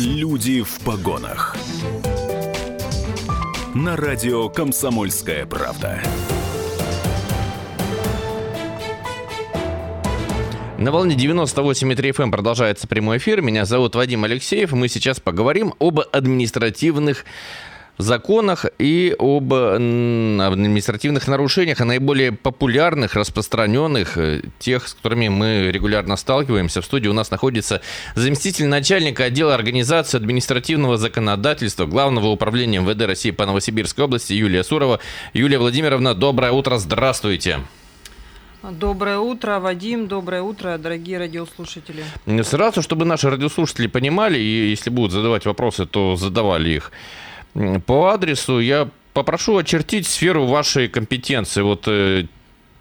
Люди 0.00 0.62
в 0.62 0.78
погонах. 0.84 1.56
На 3.74 3.96
радио 3.96 4.48
«Комсомольская 4.48 5.44
правда». 5.44 6.00
На 10.78 10.92
волне 10.92 11.16
98,3 11.16 12.12
FM 12.12 12.30
продолжается 12.30 12.86
прямой 12.86 13.16
эфир. 13.16 13.42
Меня 13.42 13.64
зовут 13.64 13.96
Вадим 13.96 14.22
Алексеев. 14.22 14.70
Мы 14.70 14.86
сейчас 14.86 15.18
поговорим 15.18 15.74
об 15.80 15.98
административных 16.12 17.24
законах 17.98 18.64
и 18.78 19.14
об 19.18 19.52
административных 19.52 21.26
нарушениях, 21.26 21.80
о 21.80 21.84
наиболее 21.84 22.32
популярных, 22.32 23.14
распространенных, 23.14 24.16
э, 24.16 24.42
тех, 24.58 24.86
с 24.88 24.94
которыми 24.94 25.28
мы 25.28 25.70
регулярно 25.72 26.16
сталкиваемся. 26.16 26.80
В 26.80 26.84
студии 26.84 27.08
у 27.08 27.12
нас 27.12 27.30
находится 27.30 27.82
заместитель 28.14 28.66
начальника 28.66 29.24
отдела 29.24 29.54
организации 29.54 30.16
административного 30.16 30.96
законодательства 30.96 31.86
Главного 31.86 32.28
управления 32.28 32.80
МВД 32.80 33.02
России 33.02 33.32
по 33.32 33.46
Новосибирской 33.46 34.04
области 34.04 34.32
Юлия 34.32 34.62
Сурова. 34.62 35.00
Юлия 35.32 35.58
Владимировна, 35.58 36.14
доброе 36.14 36.52
утро, 36.52 36.78
здравствуйте. 36.78 37.60
Доброе 38.62 39.18
утро, 39.18 39.60
Вадим. 39.60 40.08
Доброе 40.08 40.42
утро, 40.42 40.78
дорогие 40.78 41.18
радиослушатели. 41.18 42.04
Сразу, 42.42 42.82
чтобы 42.82 43.04
наши 43.04 43.30
радиослушатели 43.30 43.86
понимали, 43.86 44.38
и 44.38 44.70
если 44.70 44.90
будут 44.90 45.12
задавать 45.12 45.46
вопросы, 45.46 45.86
то 45.86 46.16
задавали 46.16 46.70
их 46.70 46.92
по 47.86 48.08
адресу, 48.08 48.60
я 48.60 48.88
попрошу 49.12 49.56
очертить 49.56 50.06
сферу 50.06 50.46
вашей 50.46 50.88
компетенции. 50.88 51.62
Вот 51.62 51.88
э, 51.88 52.26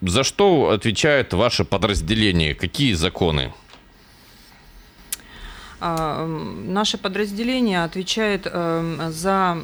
за 0.02 0.24
что 0.24 0.70
отвечает 0.70 1.34
ваше 1.34 1.66
подразделение? 1.66 2.54
Какие 2.54 2.94
законы? 2.94 3.52
А, 5.80 6.26
наше 6.26 6.98
подразделение 6.98 7.84
отвечает 7.84 8.44
э, 8.46 9.10
за 9.12 9.58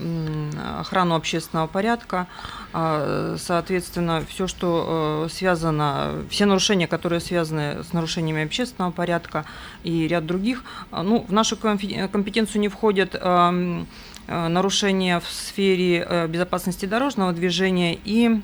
охрану 0.79 1.15
общественного 1.15 1.65
порядка, 1.65 2.27
а, 2.71 3.35
соответственно, 3.39 4.23
все, 4.29 4.47
что 4.47 5.25
э, 5.25 5.33
связано, 5.33 6.23
все 6.29 6.45
нарушения, 6.45 6.87
которые 6.87 7.19
связаны 7.19 7.83
с 7.83 7.93
нарушениями 7.93 8.43
общественного 8.43 8.91
порядка 8.91 9.45
и 9.83 10.07
ряд 10.07 10.27
других, 10.27 10.63
а, 10.91 11.01
ну, 11.01 11.25
в 11.27 11.33
нашу 11.33 11.57
компетенцию 11.57 12.61
не 12.61 12.67
входят 12.67 13.15
Э, 13.15 13.85
нарушения 14.27 15.19
в 15.19 15.27
сфере 15.27 16.05
э, 16.07 16.27
безопасности 16.27 16.85
дорожного 16.85 17.33
движения 17.33 17.97
и 18.03 18.41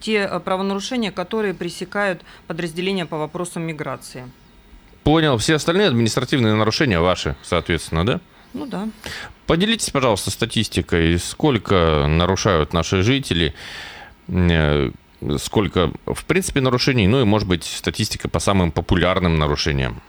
те 0.00 0.18
э, 0.20 0.40
правонарушения, 0.40 1.12
которые 1.12 1.54
пресекают 1.54 2.22
подразделения 2.46 3.06
по 3.06 3.18
вопросам 3.18 3.62
миграции. 3.62 4.30
Понял. 5.04 5.36
Все 5.38 5.54
остальные 5.54 5.88
административные 5.88 6.54
нарушения 6.54 7.00
ваши, 7.00 7.36
соответственно, 7.42 8.04
да? 8.06 8.20
Ну 8.54 8.66
да. 8.66 8.88
Поделитесь, 9.46 9.90
пожалуйста, 9.90 10.30
статистикой, 10.30 11.18
сколько 11.18 12.06
нарушают 12.08 12.72
наши 12.72 13.02
жители, 13.02 13.54
сколько, 15.38 15.92
в 16.06 16.24
принципе, 16.24 16.60
нарушений, 16.60 17.06
ну 17.06 17.20
и, 17.20 17.24
может 17.24 17.48
быть, 17.48 17.64
статистика 17.64 18.28
по 18.28 18.38
самым 18.40 18.72
популярным 18.72 19.38
нарушениям. 19.38 20.02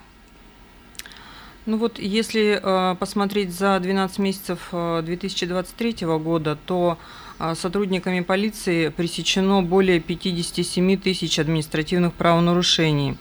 Ну 1.69 1.77
вот, 1.77 1.99
если 1.99 2.59
э, 2.59 2.95
посмотреть 2.95 3.53
за 3.53 3.79
12 3.79 4.17
месяцев 4.17 4.69
э, 4.71 5.03
2023 5.05 6.07
года, 6.17 6.57
то 6.65 6.97
э, 7.37 7.53
сотрудниками 7.53 8.21
полиции 8.21 8.87
пресечено 8.87 9.61
более 9.61 9.99
57 9.99 10.97
тысяч 10.97 11.37
административных 11.37 12.13
правонарушений. 12.13 13.17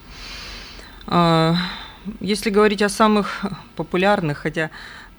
Э, 1.08 1.56
если 2.20 2.48
говорить 2.48 2.80
о 2.80 2.88
самых 2.88 3.44
популярных, 3.76 4.38
хотя 4.38 4.70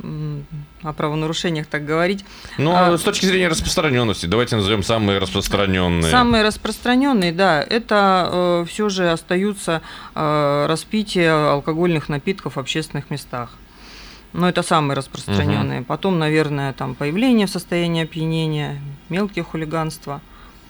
о 0.02 0.94
правонарушениях 0.94 1.68
так 1.68 1.86
говорить. 1.86 2.24
Ну, 2.58 2.74
а, 2.74 2.98
с 2.98 3.02
точки 3.02 3.26
зрения 3.26 3.48
распространенности, 3.48 4.26
давайте 4.26 4.56
назовем 4.56 4.84
самые 4.84 5.20
распространенные. 5.20 6.10
Самые 6.10 6.44
распространенные, 6.44 7.32
да, 7.32 7.62
это 7.62 8.30
э, 8.32 8.66
все 8.68 8.90
же 8.90 9.12
остаются 9.12 9.82
э, 10.16 10.66
распитие 10.68 11.32
алкогольных 11.32 12.10
напитков 12.10 12.56
в 12.56 12.60
общественных 12.60 13.10
местах. 13.10 13.52
Но 14.32 14.48
это 14.48 14.62
самые 14.62 14.96
распространенные. 14.96 15.80
Угу. 15.80 15.88
Потом, 15.88 16.20
наверное, 16.20 16.74
там 16.74 16.96
появление 16.96 17.48
в 17.48 17.50
состоянии 17.50 18.04
опьянения, 18.04 18.80
мелкие 19.10 19.44
хулиганства. 19.44 20.22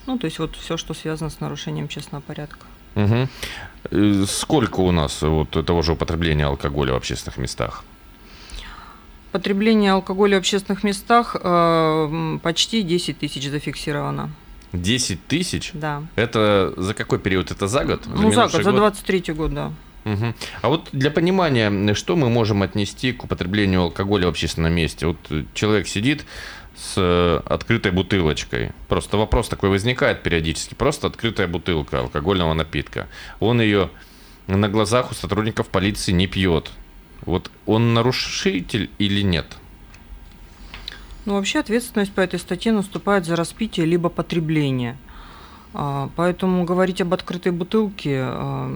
Ну, 0.06 0.18
то 0.18 0.26
есть 0.26 0.40
вот 0.40 0.56
все, 0.56 0.78
что 0.78 0.94
связано 0.94 1.30
с 1.30 1.40
нарушением 1.40 1.86
общественного 1.86 2.22
порядка. 2.22 2.66
Угу. 2.96 4.26
Сколько 4.26 4.80
у 4.80 4.92
нас 4.92 5.22
вот 5.22 5.50
того 5.66 5.82
же 5.82 5.94
употребления 5.94 6.46
алкоголя 6.46 6.94
в 6.94 6.96
общественных 6.96 7.38
местах? 7.38 7.84
Потребление 9.32 9.92
алкоголя 9.94 10.38
в 10.38 10.40
общественных 10.40 10.84
местах 10.84 11.36
э, 11.40 12.40
почти 12.42 12.82
10 12.82 13.20
тысяч 13.20 13.50
зафиксировано. 13.50 14.32
10 14.74 15.28
тысяч? 15.28 15.72
Да. 15.74 16.04
Это 16.16 16.74
за 16.78 16.94
какой 16.94 17.20
период? 17.20 17.52
Это 17.52 17.68
за 17.68 17.86
год? 17.86 18.04
Ну, 18.08 18.32
за, 18.32 18.48
год, 18.48 18.64
за 18.64 18.72
23 18.72 19.34
год, 19.34 19.54
да. 19.54 19.72
Угу. 20.06 20.34
А 20.62 20.70
вот 20.70 20.90
для 20.92 21.12
понимания, 21.12 21.94
что 21.94 22.16
мы 22.16 22.30
можем 22.30 22.62
отнести 22.62 23.12
к 23.12 23.24
употреблению 23.24 23.82
алкоголя 23.82 24.28
в 24.28 24.30
общественном 24.30 24.74
месте? 24.74 25.08
Вот 25.08 25.18
человек 25.54 25.88
сидит 25.88 26.26
с 26.76 27.42
открытой 27.46 27.92
бутылочкой. 27.92 28.72
Просто 28.88 29.18
вопрос 29.18 29.50
такой 29.50 29.70
возникает 29.70 30.24
периодически. 30.24 30.74
Просто 30.74 31.08
открытая 31.08 31.48
бутылка 31.48 32.00
алкогольного 32.00 32.54
напитка. 32.54 33.08
Он 33.40 33.62
ее 33.62 33.90
на 34.48 34.70
глазах 34.70 35.12
у 35.12 35.14
сотрудников 35.14 35.68
полиции 35.68 36.12
не 36.12 36.28
пьет. 36.28 36.72
Вот 37.30 37.52
он 37.68 37.94
нарушитель 37.94 38.90
или 38.98 39.22
нет? 39.22 39.46
Ну, 41.26 41.36
вообще 41.36 41.60
ответственность 41.60 42.12
по 42.12 42.22
этой 42.22 42.40
статье 42.40 42.72
наступает 42.72 43.26
за 43.26 43.36
распитие 43.36 43.86
либо 43.86 44.10
потребление. 44.10 44.98
А, 45.74 46.10
поэтому 46.16 46.64
говорить 46.64 47.02
об 47.02 47.14
открытой 47.14 47.52
бутылке, 47.52 48.22
а, 48.24 48.68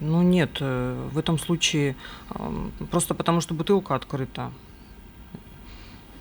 ну 0.00 0.22
нет, 0.22 0.56
э, 0.58 1.08
в 1.12 1.18
этом 1.18 1.38
случае 1.38 1.94
а, 2.30 2.52
просто 2.90 3.14
потому, 3.14 3.40
что 3.40 3.54
бутылка 3.54 3.94
открыта. 3.94 4.50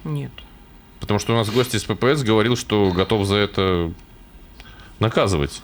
Нет. 0.03 0.31
Потому 0.99 1.19
что 1.19 1.33
у 1.33 1.35
нас 1.35 1.49
гость 1.49 1.73
из 1.73 1.83
ППС 1.83 2.21
говорил, 2.21 2.55
что 2.55 2.91
готов 2.91 3.25
за 3.25 3.37
это 3.37 3.91
наказывать. 4.99 5.63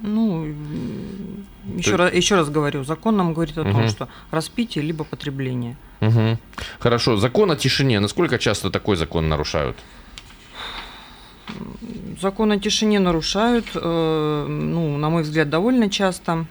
Ну, 0.00 0.46
еще, 1.64 1.96
раз, 1.96 2.12
еще 2.12 2.36
раз 2.36 2.50
говорю, 2.50 2.84
закон 2.84 3.16
нам 3.16 3.34
говорит 3.34 3.56
о 3.58 3.62
угу. 3.62 3.72
том, 3.72 3.88
что 3.88 4.08
распитие 4.30 4.84
либо 4.84 5.04
потребление. 5.04 5.76
Угу. 6.00 6.38
Хорошо. 6.78 7.16
Закон 7.16 7.50
о 7.50 7.56
тишине. 7.56 8.00
Насколько 8.00 8.38
часто 8.38 8.70
такой 8.70 8.96
закон 8.96 9.28
нарушают? 9.28 9.76
Закон 12.20 12.52
о 12.52 12.58
тишине 12.58 12.98
нарушают, 12.98 13.66
э, 13.74 14.46
ну, 14.48 14.96
на 14.96 15.10
мой 15.10 15.22
взгляд, 15.22 15.50
довольно 15.50 15.90
часто. 15.90 16.46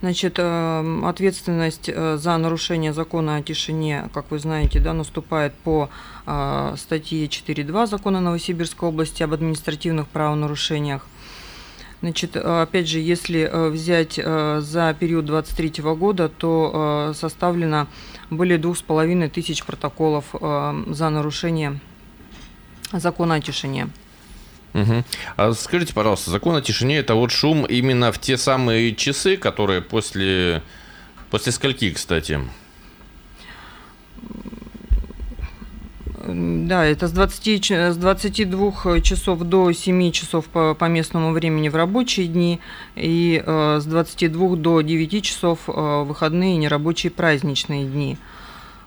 Значит, 0.00 0.38
э, 0.38 1.00
ответственность 1.04 1.90
э, 1.92 2.16
за 2.16 2.36
нарушение 2.38 2.92
закона 2.94 3.36
о 3.36 3.42
тишине, 3.42 4.08
как 4.14 4.30
вы 4.30 4.38
знаете, 4.38 4.80
да, 4.80 4.94
наступает 4.94 5.52
по 5.54 5.90
э, 6.26 6.74
статье 6.78 7.26
4.2 7.26 7.86
закона 7.86 8.20
Новосибирской 8.20 8.88
области 8.88 9.22
об 9.22 9.34
административных 9.34 10.08
правонарушениях. 10.08 11.06
Значит, 12.02 12.34
опять 12.36 12.88
же, 12.88 12.98
если 12.98 13.40
э, 13.40 13.68
взять 13.68 14.18
э, 14.18 14.60
за 14.62 14.96
период 14.98 15.26
2023 15.26 15.82
года, 15.94 16.30
то 16.30 17.10
э, 17.10 17.14
составлено 17.14 17.88
более 18.30 18.56
двух 18.56 18.78
с 18.78 18.82
половиной 18.82 19.28
тысяч 19.28 19.64
протоколов 19.64 20.24
за 20.32 21.10
нарушение 21.10 21.80
закона 22.92 23.34
о 23.34 23.40
тишине. 23.40 23.88
Угу. 24.72 25.04
А 25.36 25.52
скажите, 25.52 25.92
пожалуйста, 25.92 26.30
закон 26.30 26.54
о 26.54 26.62
тишине 26.62 26.98
это 26.98 27.14
вот 27.14 27.32
шум 27.32 27.66
именно 27.66 28.12
в 28.12 28.18
те 28.18 28.36
самые 28.36 28.94
часы, 28.94 29.36
которые 29.36 29.82
после 29.82 30.62
после 31.30 31.52
скольки, 31.52 31.90
кстати? 31.90 32.40
Да, 36.34 36.84
это 36.84 37.08
с, 37.08 37.12
20, 37.12 37.70
с 37.70 37.96
22 37.96 39.00
часов 39.00 39.40
до 39.40 39.72
7 39.72 40.12
часов 40.12 40.46
по, 40.46 40.74
по 40.74 40.84
местному 40.84 41.32
времени 41.32 41.68
в 41.68 41.76
рабочие 41.76 42.26
дни 42.26 42.60
и 42.96 43.42
э, 43.44 43.78
с 43.80 43.84
22 43.84 44.56
до 44.56 44.80
9 44.80 45.24
часов 45.24 45.60
э, 45.66 46.02
выходные 46.04 46.56
нерабочие 46.56 47.10
праздничные 47.10 47.84
дни. 47.84 48.18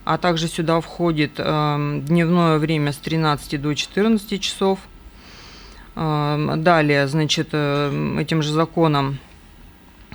А 0.05 0.17
также 0.17 0.47
сюда 0.47 0.79
входит 0.81 1.33
э, 1.37 2.01
дневное 2.03 2.57
время 2.57 2.91
с 2.91 2.97
13 2.97 3.61
до 3.61 3.73
14 3.73 4.41
часов. 4.41 4.79
Э, 5.95 6.55
далее, 6.57 7.07
значит, 7.07 7.49
э, 7.51 8.17
этим 8.19 8.41
же 8.41 8.53
законом 8.53 9.19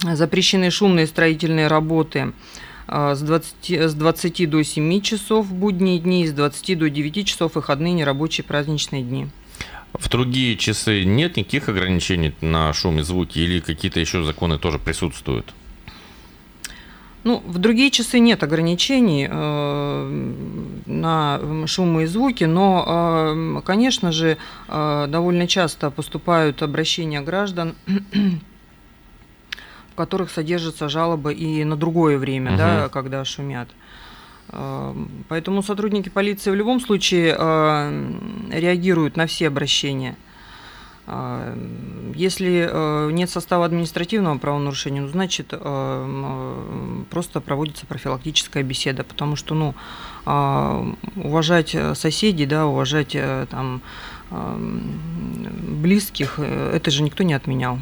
запрещены 0.02 0.70
шумные 0.70 1.06
строительные 1.06 1.66
работы– 1.66 2.32
с 2.88 3.20
20, 3.20 3.70
с 3.70 3.94
20 3.94 4.50
до 4.50 4.62
7 4.62 5.00
часов 5.02 5.46
в 5.46 5.55
будние 5.55 5.99
дни, 5.99 6.26
с 6.26 6.32
20 6.32 6.79
до 6.79 6.90
9 6.90 7.26
часов 7.26 7.55
выходные 7.55 7.93
нерабочие 7.93 8.44
праздничные 8.44 9.02
дни. 9.02 9.29
В 9.93 10.08
другие 10.08 10.56
часы 10.56 11.05
нет 11.05 11.37
никаких 11.37 11.69
ограничений 11.69 12.35
на 12.40 12.73
шум 12.73 13.00
и 13.00 13.02
звуки 13.02 13.38
или 13.38 13.61
какие-то 13.61 14.00
еще 14.00 14.25
законы 14.25 14.58
тоже 14.58 14.79
присутствуют? 14.79 15.55
Ну, 17.25 17.43
в 17.44 17.58
другие 17.58 17.90
часы 17.90 18.20
нет 18.20 18.43
ограничений 18.43 19.29
э, 19.29 20.32
на 20.87 21.67
шумы 21.67 22.05
и 22.05 22.06
звуки, 22.06 22.44
но, 22.44 22.85
э, 22.87 23.61
конечно 23.64 24.12
же, 24.12 24.38
э, 24.69 25.06
довольно 25.08 25.46
часто 25.46 25.90
поступают 25.90 26.62
обращения 26.62 27.20
граждан, 27.20 27.75
которых 29.99 30.31
содержатся 30.31 30.89
жалобы 30.89 31.35
и 31.35 31.65
на 31.65 31.77
другое 31.77 32.19
время, 32.19 32.50
Мгм. 32.53 32.59
да, 32.59 32.89
когда 32.89 33.25
шумят. 33.25 33.69
Э, 34.50 34.95
Поэтому 35.29 35.62
сотрудники 35.62 36.09
полиции 36.11 36.50
в 36.50 36.55
любом 36.55 36.81
случае 36.81 37.35
э, 37.39 38.12
реагируют 38.53 39.17
на 39.17 39.27
все 39.27 39.49
обращения. 39.49 40.15
А, 41.11 41.55
Если 42.15 42.69
э, 42.71 43.11
нет 43.12 43.31
состава 43.31 43.65
административного 43.65 44.39
правонарушения, 44.39 45.00
ну, 45.03 45.09
значит, 45.09 45.47
э, 45.53 45.59
э, 45.61 47.05
просто 47.11 47.41
проводится 47.41 47.87
профилактическая 47.87 48.62
беседа, 48.62 49.03
потому 49.05 49.37
что, 49.37 49.55
ну, 49.55 49.75
уважать 51.17 51.75
э, 51.75 51.95
соседей, 51.95 52.47
да, 52.47 52.67
уважать 52.67 53.15
э, 53.15 53.47
там 53.50 53.81
ам, 54.31 54.83
близких, 55.83 56.35
э, 56.39 56.73
это 56.77 56.91
же 56.91 57.03
никто 57.03 57.25
не 57.25 57.33
отменял. 57.35 57.79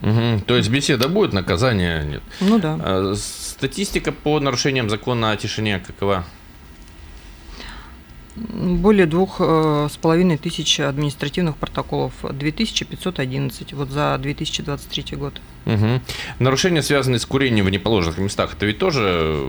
Мгм. 0.00 0.40
То 0.40 0.56
есть 0.56 0.68
беседа 0.68 1.08
будет, 1.08 1.32
наказания 1.32 2.02
нет. 2.02 2.22
Ну 2.40 2.58
да. 2.58 2.78
А, 2.80 3.14
Статистика 3.16 4.12
по 4.12 4.40
нарушениям 4.40 4.90
закона 4.90 5.30
о 5.30 5.36
тишине 5.36 5.78
какова? 5.78 6.24
Более 8.36 9.06
двух 9.06 9.36
э, 9.38 9.88
с 9.88 9.96
половиной 9.96 10.38
тысяч 10.38 10.80
административных 10.80 11.56
протоколов, 11.56 12.12
2511 12.28 13.72
вот 13.74 13.90
за 13.90 14.18
2023 14.20 15.16
год. 15.16 15.40
Мгм. 15.66 16.02
Нарушения, 16.40 16.82
связанные 16.82 17.20
с 17.20 17.26
курением 17.26 17.66
в 17.66 17.70
неположенных 17.70 18.18
местах, 18.18 18.54
это 18.54 18.66
ведь 18.66 18.78
тоже 18.78 19.48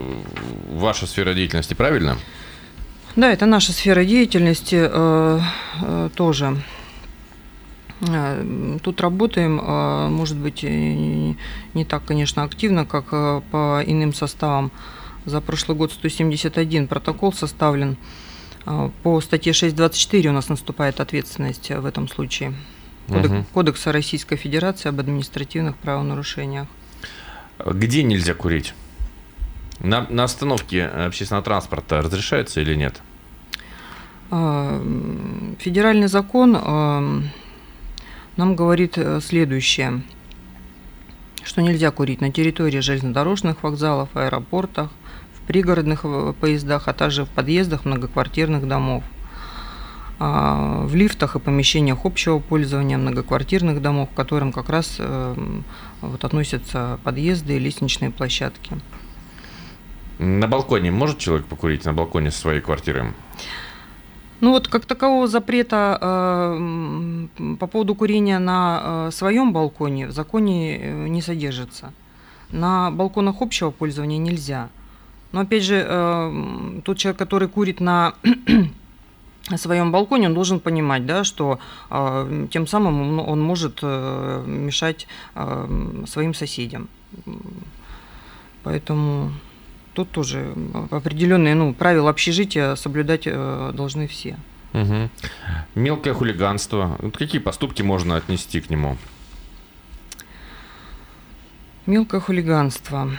ваша 0.70 1.08
сфера 1.08 1.34
деятельности, 1.34 1.74
правильно? 1.74 2.16
Да, 3.16 3.32
это 3.32 3.46
наша 3.46 3.72
сфера 3.72 4.04
деятельности 4.04 4.78
э, 4.78 5.40
э, 5.82 6.10
тоже. 6.14 6.62
Э, 8.00 8.78
Тут 8.82 9.00
работаем, 9.00 9.60
э, 9.60 10.08
может 10.08 10.36
быть, 10.36 10.62
не 10.62 11.84
так, 11.88 12.04
конечно, 12.04 12.42
активно, 12.42 12.84
как 12.84 13.06
э, 13.12 13.40
по 13.50 13.82
иным 13.86 14.12
составам. 14.14 14.70
За 15.24 15.40
прошлый 15.40 15.76
год 15.76 15.92
171 15.92 16.86
протокол 16.86 17.32
составлен. 17.32 17.96
По 19.02 19.20
статье 19.20 19.52
6.24 19.52 20.28
у 20.28 20.32
нас 20.32 20.48
наступает 20.48 21.00
ответственность 21.00 21.70
в 21.70 21.84
этом 21.86 22.08
случае. 22.08 22.52
Кодек- 23.08 23.30
Мгм. 23.30 23.44
Кодекса 23.54 23.92
Российской 23.92 24.36
Федерации 24.36 24.88
об 24.88 24.98
административных 25.00 25.76
правонарушениях. 25.76 26.66
Где 27.64 28.02
нельзя 28.02 28.34
курить? 28.34 28.74
На, 29.80 30.06
на 30.10 30.24
остановке 30.24 30.84
общественного 30.84 31.44
транспорта 31.44 32.02
разрешается 32.02 32.60
или 32.60 32.74
нет? 32.74 33.00
Федеральный 35.58 36.08
закон 36.08 36.56
нам 38.36 38.54
говорит 38.54 38.98
э, 38.98 39.20
следующее, 39.20 40.02
что 41.42 41.62
нельзя 41.62 41.90
курить 41.90 42.20
на 42.20 42.30
территории 42.30 42.80
железнодорожных 42.80 43.62
вокзалов, 43.62 44.10
аэропортах, 44.14 44.90
в 45.34 45.46
пригородных 45.46 46.00
э, 46.04 46.34
поездах, 46.38 46.88
а 46.88 46.92
также 46.92 47.24
в 47.24 47.28
подъездах 47.28 47.84
многоквартирных 47.84 48.68
домов, 48.68 49.04
а, 50.18 50.86
в 50.86 50.94
лифтах 50.94 51.36
и 51.36 51.38
помещениях 51.38 52.04
общего 52.04 52.38
пользования 52.38 52.96
многоквартирных 52.96 53.82
домов, 53.82 54.08
к 54.10 54.14
которым 54.14 54.50
как 54.50 54.70
раз 54.70 54.96
э, 54.98 55.60
вот, 56.00 56.24
относятся 56.24 56.98
подъезды 57.04 57.56
и 57.56 57.58
лестничные 57.58 58.10
площадки. 58.10 58.78
На 60.18 60.48
балконе 60.48 60.90
может 60.90 61.18
человек 61.18 61.44
покурить 61.44 61.84
на 61.84 61.92
балконе 61.92 62.30
своей 62.30 62.62
квартиры? 62.62 63.12
Ну 64.40 64.50
вот 64.50 64.68
как 64.68 64.84
такового 64.84 65.26
запрета 65.28 65.98
э, 66.00 67.26
по 67.58 67.66
поводу 67.66 67.94
курения 67.94 68.38
на 68.38 69.08
э, 69.08 69.10
своем 69.10 69.52
балконе 69.52 70.06
в 70.08 70.12
законе 70.12 70.78
э, 70.78 71.08
не 71.08 71.22
содержится. 71.22 71.92
На 72.50 72.90
балконах 72.90 73.40
общего 73.40 73.70
пользования 73.70 74.18
нельзя. 74.18 74.68
Но 75.32 75.40
опять 75.40 75.62
же, 75.62 75.82
э, 75.86 76.80
тот 76.84 76.98
человек, 76.98 77.18
который 77.18 77.48
курит 77.48 77.80
на 77.80 78.14
своем 79.56 79.90
балконе, 79.90 80.28
он 80.28 80.34
должен 80.34 80.60
понимать, 80.60 81.06
да, 81.06 81.24
что 81.24 81.58
э, 81.90 82.46
тем 82.50 82.66
самым 82.66 83.18
он, 83.18 83.20
он 83.20 83.40
может 83.40 83.78
э, 83.82 84.44
мешать 84.46 85.06
э, 85.34 86.04
своим 86.06 86.34
соседям. 86.34 86.88
Поэтому 88.62 89.32
тут 89.96 90.10
тоже 90.10 90.54
определенные 90.90 91.54
ну, 91.54 91.72
правила 91.72 92.10
общежития 92.10 92.74
соблюдать 92.74 93.22
э, 93.24 93.72
должны 93.74 94.06
все. 94.06 94.36
Мгм. 94.74 95.10
Мелкое 95.74 96.12
хулиганство. 96.12 96.96
Вот 97.00 97.16
какие 97.16 97.40
поступки 97.40 97.80
можно 97.80 98.16
отнести 98.16 98.60
к 98.60 98.68
нему? 98.68 98.98
Мелкое 101.86 102.20
хулиганство. 102.20 103.10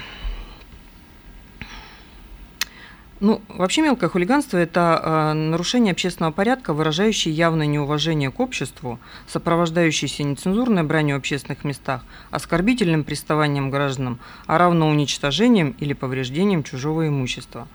Ну, 3.20 3.42
вообще 3.48 3.82
мелкое 3.82 4.12
хулиганство– 4.12 4.58
это 4.60 5.02
э, 5.04 5.34
нарушение 5.34 5.94
общественного 5.94 6.32
порядка, 6.32 6.74
выражающее 6.74 7.34
явное 7.34 7.66
неуважение 7.66 8.30
к 8.30 8.40
обществу, 8.40 9.00
сопровождающееся 9.28 10.22
нецензурной 10.22 10.84
бранью 10.84 11.16
в 11.16 11.20
общественных 11.20 11.64
местах, 11.64 12.06
оскорбительным 12.30 13.04
приставанием 13.04 13.72
гражданам, 13.72 14.20
а 14.46 14.60
равно 14.60 14.88
уничтожением 14.88 15.76
или 15.80 15.94
повреждением 15.94 16.62
чужого 16.62 17.08
имущества. 17.08 17.68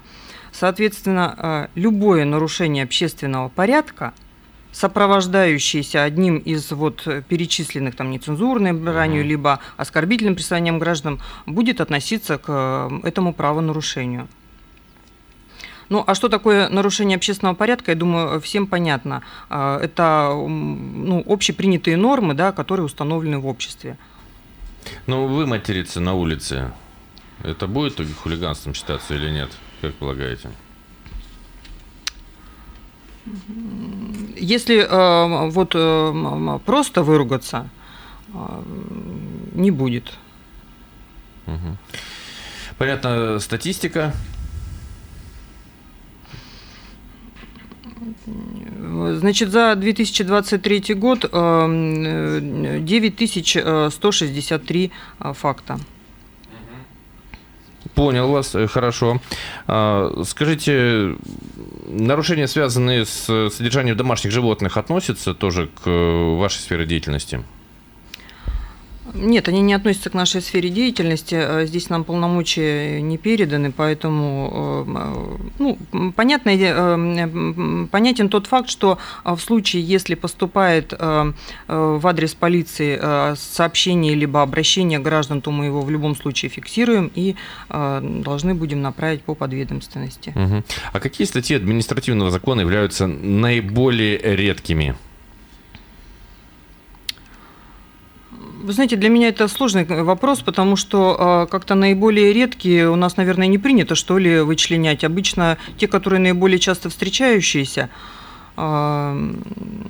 Соответственно, 0.53 1.35
э, 1.37 1.67
любое 1.75 2.25
нарушение 2.25 2.85
общественного 2.85 3.49
порядка, 3.49 4.12
сопровождающееся 4.71 6.05
одним 6.05 6.38
из 6.38 6.71
вот 6.71 7.03
перечисленных 7.29 7.97
там 7.97 8.12
нецензурной 8.12 8.75
бранью, 8.75 9.23
Мгм. 9.23 9.29
либо 9.29 9.59
оскорбительным 9.77 10.37
приставанием 10.37 10.79
гражданам, 10.79 11.19
будет 11.47 11.81
относиться 11.81 12.38
к 12.38 12.45
э, 12.49 13.00
этому 13.09 13.35
правонарушению. 13.35 14.29
Ну, 15.93 16.03
а 16.06 16.15
что 16.15 16.31
такое 16.31 16.71
нарушение 16.71 17.17
общественного 17.17 17.55
порядка, 17.55 17.91
я 17.91 17.97
думаю, 17.99 18.41
всем 18.41 18.67
понятно. 18.67 19.23
А, 19.50 19.79
Это 19.79 20.33
ну, 20.33 21.23
общепринятые 21.27 21.99
нормы, 21.99 22.33
да, 22.33 22.50
которые 22.50 22.87
установлены 22.87 23.39
в 23.39 23.47
обществе. 23.47 23.99
Ну, 25.06 25.27
вы 25.27 25.47
материться 25.47 26.00
на 26.00 26.15
улице. 26.15 26.73
Это 27.43 27.67
будет 27.67 28.00
хулиганством 28.23 28.73
считаться 28.73 29.14
или 29.14 29.28
нет? 29.28 29.50
Как 29.83 29.93
полагаете? 29.97 30.49
Если 34.38 34.78
э, 34.78 35.50
вот 35.50 35.73
э, 35.75 36.59
просто 36.64 37.02
выругаться, 37.02 37.69
э, 38.33 38.62
не 39.52 39.71
будет. 39.71 40.11
Мгм. 41.45 41.76
Понятно, 42.78 43.38
статистика. 43.40 44.14
Значит, 48.26 49.50
за 49.50 49.75
2023 49.75 50.95
год 50.95 51.29
э, 51.33 52.79
9163 52.81 54.93
э, 55.21 55.33
факта. 55.33 55.81
Понял 57.95 58.29
вас, 58.29 58.55
э, 58.55 58.69
хорошо. 58.69 59.21
А, 59.67 60.23
Скажите, 60.25 61.17
нарушения, 61.88 62.47
связанные 62.47 63.05
с 63.05 63.50
содержанием 63.50 63.97
домашних 63.97 64.31
животных, 64.33 64.76
относятся 64.76 65.35
тоже 65.35 65.67
к 65.67 65.83
э, 65.87 66.37
вашей 66.37 66.61
сфере 66.61 66.87
деятельности? 66.87 67.43
Нет, 69.14 69.49
они 69.49 69.61
не 69.61 69.75
относятся 69.75 70.11
к 70.11 70.14
нашей 70.14 70.40
сфере 70.40 70.69
деятельности. 70.71 71.35
Э, 71.38 71.66
Здесь 71.66 71.90
нам 71.90 72.04
полномочия 72.04 73.00
не 73.00 73.19
переданы, 73.19 73.73
поэтому 73.73 74.87
э, 74.87 74.92
э, 74.97 75.49
ну, 75.59 76.12
понятно, 76.16 76.50
э, 76.50 76.64
м, 76.73 77.88
понятен 77.90 78.28
тот 78.28 78.47
факт, 78.47 78.71
что 78.71 78.99
э, 79.25 79.35
в 79.35 79.40
случае, 79.40 79.83
если 79.83 80.14
поступает 80.14 80.92
э, 80.99 81.33
э, 81.69 81.99
в 82.00 82.07
адрес 82.07 82.35
полиции 82.35 82.99
э, 83.00 83.35
сообщение 83.37 84.14
либо 84.14 84.42
обращение 84.42 84.99
граждан, 84.99 85.40
то 85.42 85.50
мы 85.50 85.66
его 85.66 85.83
в 85.83 85.90
любом 85.90 86.16
случае 86.16 86.49
фиксируем 86.50 87.11
и 87.14 87.37
э, 87.69 88.00
должны 88.25 88.54
будем 88.54 88.83
направить 88.83 89.23
по 89.23 89.35
подведомственности. 89.35 90.33
Мгм. 90.35 90.64
А 90.92 91.00
какие 91.00 91.26
статьи 91.26 91.57
административного 91.57 92.31
закона 92.31 92.61
являются 92.61 93.07
наиболее 93.07 94.19
редкими? 94.37 94.95
Вы 98.62 98.73
знаете, 98.73 98.97
для 98.97 99.09
меня 99.09 99.28
это 99.28 99.49
сложный 99.49 99.85
вопрос, 99.85 100.40
потому 100.40 100.76
что 100.76 101.16
э, 101.19 101.50
как-то 101.50 101.75
наиболее 101.75 102.33
редкие 102.33 102.88
у 102.88 102.97
нас, 102.97 103.16
наверное, 103.16 103.49
не 103.49 103.59
принято, 103.59 103.95
что 103.97 104.19
ли, 104.19 104.40
вычленять. 104.40 105.02
Обычно 105.02 105.59
те, 105.78 105.88
которые 105.88 106.21
наиболее 106.21 106.61
часто 106.61 106.88
встречающиеся, 106.88 107.90
э, 108.57 109.33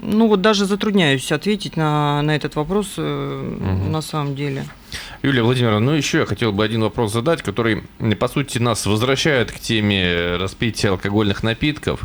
ну 0.02 0.26
вот 0.26 0.41
даже 0.41 0.64
затрудняюсь 0.64 1.31
ответить 1.33 1.76
на, 1.76 2.23
на 2.23 2.35
этот 2.35 2.57
вопрос 2.57 2.95
э, 2.97 3.57
Мгм. 3.61 3.93
на 3.93 4.00
самом 4.00 4.35
деле. 4.35 4.64
Юлия 5.23 5.43
Владимировна, 5.43 5.81
ну 5.81 5.93
еще 5.93 6.19
я 6.21 6.26
хотел 6.26 6.52
бы 6.52 6.64
один 6.64 6.81
вопрос 6.83 7.12
задать, 7.12 7.43
который, 7.43 7.83
по 8.19 8.29
сути, 8.29 8.59
нас 8.59 8.87
возвращает 8.87 9.52
к 9.52 9.59
теме 9.59 10.37
распития 10.37 10.91
алкогольных 10.93 11.43
напитков. 11.43 12.00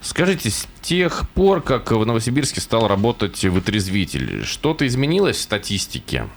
Скажите, 0.00 0.50
с 0.50 0.68
тех 0.80 1.28
пор, 1.30 1.60
как 1.60 1.90
в 1.90 2.04
Новосибирске 2.04 2.60
стал 2.60 2.86
работать 2.86 3.44
вытрезвитель, 3.44 4.44
что-то 4.44 4.86
изменилось 4.86 5.36
в 5.36 5.42
статистике? 5.42 6.28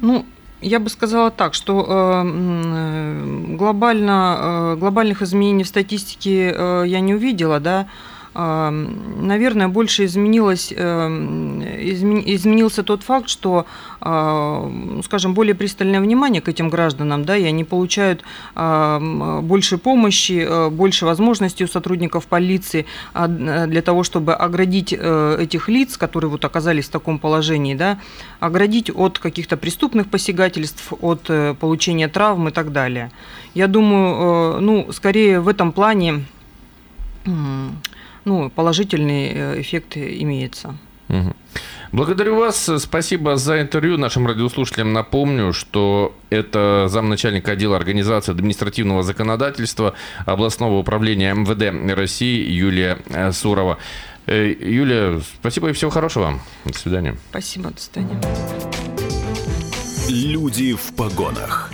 Ну, 0.00 0.26
я 0.60 0.80
бы 0.80 0.90
сказала 0.90 1.30
так, 1.30 1.54
что 1.54 1.86
э, 1.88 3.56
глобально, 3.56 4.36
э, 4.38 4.76
глобальных 4.76 5.22
изменений 5.22 5.64
в 5.64 5.68
статистике 5.68 6.52
э, 6.54 6.84
я 6.86 7.00
не 7.00 7.14
увидела, 7.14 7.60
да, 7.60 7.88
наверное, 8.36 9.68
больше 9.68 10.04
изменилось, 10.04 10.70
изменился 10.70 12.82
тот 12.82 13.02
факт, 13.02 13.30
что, 13.30 13.64
скажем, 13.98 15.32
более 15.32 15.54
пристальное 15.54 16.02
внимание 16.02 16.42
к 16.42 16.48
этим 16.48 16.68
гражданам, 16.68 17.24
да, 17.24 17.34
и 17.36 17.44
они 17.44 17.64
получают 17.64 18.22
больше 18.54 19.78
помощи, 19.78 20.68
больше 20.70 21.06
возможностей 21.06 21.64
у 21.64 21.66
сотрудников 21.66 22.26
полиции 22.26 22.84
для 23.14 23.80
того, 23.80 24.02
чтобы 24.02 24.34
оградить 24.34 24.92
этих 24.92 25.70
лиц, 25.70 25.96
которые 25.96 26.30
вот 26.30 26.44
оказались 26.44 26.88
в 26.88 26.90
таком 26.90 27.18
положении, 27.18 27.74
да, 27.74 27.98
оградить 28.38 28.90
от 28.94 29.18
каких-то 29.18 29.56
преступных 29.56 30.08
посягательств, 30.08 30.92
от 31.00 31.30
получения 31.58 32.08
травм 32.08 32.48
и 32.48 32.50
так 32.50 32.70
далее. 32.70 33.10
Я 33.54 33.66
думаю, 33.66 34.60
ну, 34.60 34.92
скорее 34.92 35.40
в 35.40 35.48
этом 35.48 35.72
плане 35.72 36.26
ну, 38.26 38.50
положительный 38.50 39.30
э, 39.32 39.60
эффект 39.60 39.96
имеется. 39.96 40.76
Благодарю 41.92 42.36
вас. 42.36 42.68
Спасибо 42.78 43.36
за 43.36 43.62
интервью. 43.62 43.96
Нашим 43.96 44.26
радиослушателям 44.26 44.92
напомню, 44.92 45.52
что 45.52 46.14
это 46.30 46.86
замначальника 46.88 47.52
отдела 47.52 47.76
организации 47.76 48.32
административного 48.32 49.04
законодательства 49.04 49.94
областного 50.26 50.78
управления 50.78 51.32
МВД 51.32 51.96
России 51.96 52.50
Юлия 52.50 52.98
э, 53.08 53.30
Сурова. 53.32 53.78
Э, 54.26 54.52
Юлия, 54.60 55.20
спасибо 55.40 55.70
и 55.70 55.72
всего 55.72 55.90
хорошего 55.90 56.24
вам. 56.24 56.40
До 56.64 56.76
свидания. 56.76 57.16
Спасибо, 57.30 57.70
до 57.70 57.80
свидания. 57.80 58.20
Люди 60.08 60.74
в 60.74 60.94
погонах. 60.96 61.70